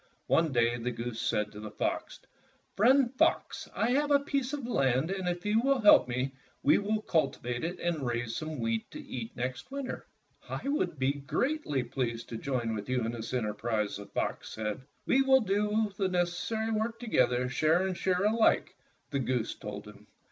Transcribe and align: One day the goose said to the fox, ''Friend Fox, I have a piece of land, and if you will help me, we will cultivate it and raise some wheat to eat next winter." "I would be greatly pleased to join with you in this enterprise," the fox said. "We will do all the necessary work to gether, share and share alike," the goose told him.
One 0.25 0.51
day 0.51 0.79
the 0.79 0.89
goose 0.89 1.21
said 1.21 1.51
to 1.51 1.59
the 1.59 1.69
fox, 1.69 2.19
''Friend 2.75 3.13
Fox, 3.19 3.69
I 3.75 3.91
have 3.91 4.09
a 4.09 4.19
piece 4.19 4.51
of 4.51 4.65
land, 4.65 5.11
and 5.11 5.29
if 5.29 5.45
you 5.45 5.61
will 5.61 5.79
help 5.81 6.07
me, 6.07 6.31
we 6.63 6.79
will 6.79 7.03
cultivate 7.03 7.63
it 7.63 7.79
and 7.79 8.03
raise 8.03 8.35
some 8.35 8.57
wheat 8.59 8.89
to 8.89 8.99
eat 8.99 9.35
next 9.35 9.69
winter." 9.69 10.07
"I 10.49 10.67
would 10.67 10.97
be 10.97 11.13
greatly 11.13 11.83
pleased 11.83 12.29
to 12.29 12.37
join 12.37 12.73
with 12.73 12.89
you 12.89 13.05
in 13.05 13.11
this 13.11 13.31
enterprise," 13.31 13.97
the 13.97 14.07
fox 14.07 14.49
said. 14.51 14.81
"We 15.05 15.21
will 15.21 15.41
do 15.41 15.69
all 15.69 15.93
the 15.95 16.07
necessary 16.07 16.71
work 16.71 16.99
to 17.01 17.07
gether, 17.07 17.47
share 17.47 17.85
and 17.85 17.95
share 17.95 18.23
alike," 18.23 18.75
the 19.11 19.19
goose 19.19 19.53
told 19.53 19.87
him. 19.87 20.07